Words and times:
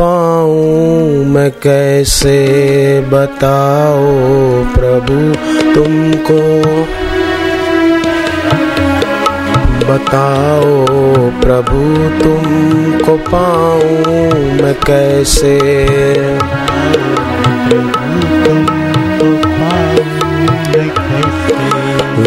पाऊँ 0.00 1.24
मैं 1.24 1.50
कैसे 1.50 2.34
बताओ 3.00 4.04
प्रभु 4.74 5.18
तुमको? 5.74 6.40
बताओ 9.92 10.84
प्रभु 11.40 11.82
तुमको 12.24 13.16
पाऊँ 13.16 14.30
मैं 14.62 14.74
कैसे? 14.74 15.58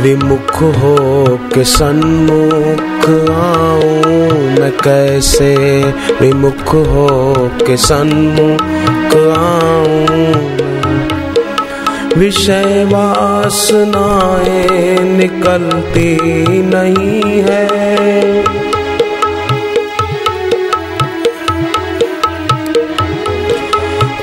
विमुख 0.00 0.62
हो 0.62 0.96
के 1.54 1.64
सन्मुख 1.64 3.30
आऊँ 3.30 4.60
मैं 4.60 4.72
कैसे? 4.72 5.84
विमुख 6.20 6.74
हो 6.74 7.50
के 7.66 7.76
सन्मुख 7.76 9.38
आऊँ। 9.38 10.62
विषय 12.16 12.84
वासनाएँ 12.84 14.98
निकलती 14.98 16.62
नहीं 16.62 17.22
है। 17.22 17.71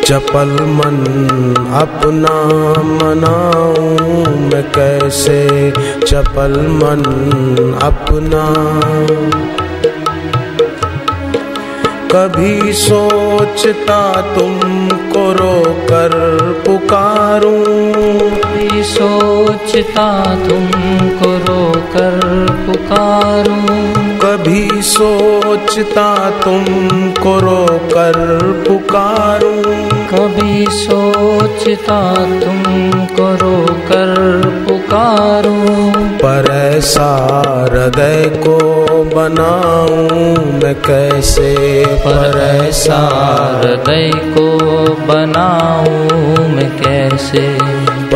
चपल 0.09 0.61
मन 0.61 0.97
अपना 1.73 2.35
मनाऊं 2.81 4.39
मैं 4.39 4.71
कैसे 4.71 5.71
चपल 6.07 6.67
मन 6.67 7.03
अपना। 7.83 8.45
कभी 12.11 12.73
सोचता 12.73 14.21
तुमको 14.21 15.31
रोकर 15.31 16.11
पुकारूं। 16.65 18.29
कभी 18.29 18.83
सोचता 18.83 20.35
तुमको 20.35 21.37
रोकर 21.37 22.47
पुकारूं। 22.65 24.09
कभी 24.19 24.81
सोचता 24.81 26.29
तुमको 26.29 27.39
रोकर 27.39 28.39
पुकारूं। 28.67 29.98
कभी 30.09 30.65
सोचता 30.69 32.13
तुमको 32.15 33.35
रोकर 33.35 34.41
पुकारो। 34.67 35.91
पर 35.99 36.45
ऐसा 36.51 37.41
हृदय 37.71 38.31
को 38.37 38.59
बनाऊँ 39.03 40.35
मैं 40.63 40.75
कैसे? 40.75 41.85
पर 41.85 42.39
ऐसा 42.39 42.97
हृदय 43.63 44.11
को 44.15 44.57
बनाऊँ 44.93 46.47
मैं 46.49 46.77
कैसे? 46.77 47.57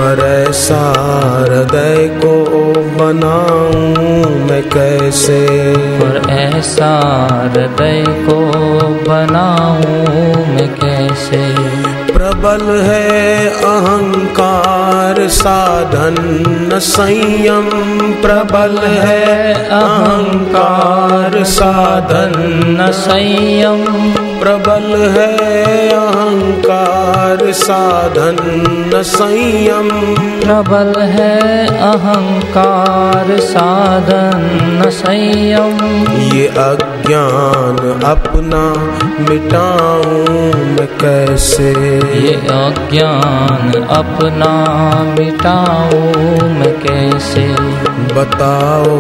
पर 0.03 0.45
ऐसा 0.49 0.93
हृदय 1.39 2.19
को 2.25 2.45
बनाऊँ 2.73 4.47
मैं 4.49 4.69
कैसे? 4.69 5.73
पर 5.77 6.29
ऐसा 6.29 6.99
हृदय 7.43 8.05
को 8.09 8.51
बनाऊँ 9.09 10.45
मैं 10.47 10.75
कैसे? 10.75 11.55
प्रबल 12.13 12.81
है 12.81 13.47
अहंकार 13.49 15.27
साधन 15.27 16.15
न 16.73 16.79
संयम। 16.79 17.69
प्रबल 18.11 18.77
है 18.88 19.53
अहंकार 19.53 21.43
साधन 21.43 22.33
न 22.81 22.91
संयम। 22.91 24.22
प्रबल 24.44 25.11
है 25.11 25.89
अहंकार 25.89 27.52
साधन 27.52 28.38
न 28.95 29.03
संयम। 29.03 29.89
प्रबल 30.16 31.02
है 31.02 31.67
अहंकार 31.67 33.40
साधन 33.40 34.50
न 34.85 34.90
संयम। 34.90 36.03
ये 36.38 36.47
अज्ञान 36.47 38.01
अपना 38.06 38.73
मिटाऊं 39.29 40.53
मैं 40.69 40.88
कैसे? 40.88 41.72
ये 42.19 42.35
अज्ञान 42.35 43.88
अपना 43.90 44.53
मिटाऊं 45.19 46.50
मैं 46.50 46.79
कैसे? 46.79 47.62
बताओ 48.16 48.97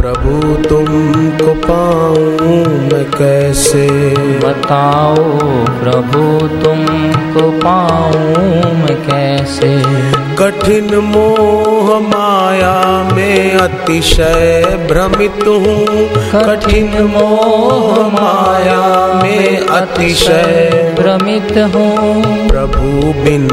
प्रभु 0.00 0.54
तुमको 0.68 1.54
पाऊँ 1.54 2.66
मैं 2.92 3.04
कैसे? 3.10 3.88
बताओ 4.38 5.14
प्रभु 5.80 6.46
तुमको 6.62 7.50
पाऊँ 7.50 8.74
मैं 8.74 8.96
कैसे? 8.96 9.82
कठिन 10.36 10.96
मोह 10.96 12.00
माया 12.00 13.08
में 13.14 13.54
अतिशय 13.54 14.62
भ्रमित 14.90 15.44
हूँ। 15.46 16.08
कठिन 16.32 17.02
मोह 17.02 18.08
माया 18.08 19.22
में 19.22 19.66
अतिशय 19.66 20.96
भ्रमित 20.98 21.74
हूँ। 21.74 22.48
प्रभु 22.48 23.12
बिन 23.22 23.48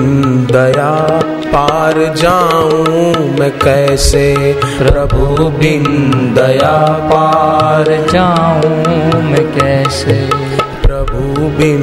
दया 0.52 1.20
पार 1.56 2.16
जाऊँ 2.16 3.14
मैं 3.40 3.52
कैसे? 3.52 4.54
प्रभु 4.78 5.50
बिन 5.50 5.84
दया 6.36 6.88
पार 6.88 7.86
जाऊँ 8.14 9.24
मैं 9.24 9.46
कैसे? 9.52 10.30
प्रभु 10.88 11.42
बिन 11.58 11.82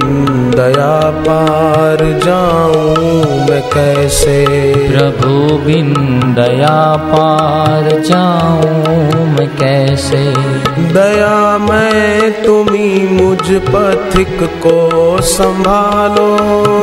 दया 0.56 1.10
पार 1.10 1.99
जाऊँ 2.25 3.15
मैं 3.50 3.62
कैसे? 3.62 4.47
प्रभु 4.91 5.56
बिन 5.66 5.94
दया 6.34 6.97
पार 6.97 8.00
जाऊँ 8.00 9.27
मैं 9.27 9.49
कैसे? 9.49 10.34
दया 10.93 11.59
मैं 11.59 11.91
मुझ 13.42 13.50
पथिक 13.50 14.42
को 14.66 15.22
संभालो। 15.22 16.26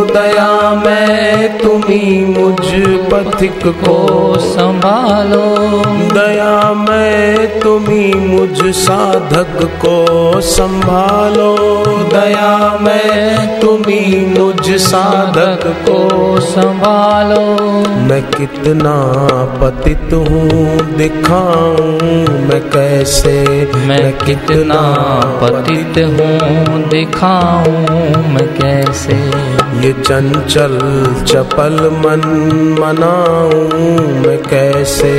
दया 0.05 0.75
मैं 0.85 1.57
तुम्ही 1.57 2.25
मुझ 2.25 2.71
पथिक 3.11 3.67
को 3.67 3.97
संभालो। 4.39 5.45
दया 6.13 6.73
मैं 6.73 7.28
तुम्ही 7.47 8.13
मुझ 8.13 8.75
साधक 8.75 9.63
को 9.85 10.41
संभालो। 10.41 11.57
दया 12.09 12.77
मैं 12.81 13.61
तुम्ही 13.61 14.25
मुझ 14.25 14.69
साधक 14.69 15.67
को 15.89 16.39
संभालो। 16.39 17.45
मैं 18.05 18.21
कितना 18.23 18.95
पतित 19.61 20.13
हूँ 20.13 20.95
दिखाऊँ 20.97 21.89
मैं 22.47 22.61
कैसे? 22.69 23.65
मैं 23.75 24.17
कितना 24.17 24.81
पतित 25.43 26.03
हूँ 26.05 26.89
दिखाऊँ 26.89 27.77
मैं 28.33 28.47
कैसे? 28.47 29.13
ये 29.79 29.93
चंचल 29.93 30.79
चपल 31.23 31.89
मन 31.89 32.21
मनाऊं 32.79 33.97
मैं 34.27 34.37
कैसे? 34.37 35.09